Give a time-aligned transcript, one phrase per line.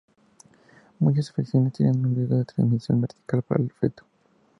[0.97, 4.03] Muchas infecciones tienen un riesgo de transmisión vertical para el feto.